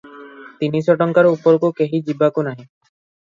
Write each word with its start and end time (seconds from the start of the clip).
ତିନିଶ 0.63 0.95
ଟଙ୍କାରୁ 1.01 1.33
ଉପରକୁ 1.37 1.71
କେହି 1.81 2.01
ଯିବାକୁ 2.07 2.47
ନାହିଁ। 2.49 2.63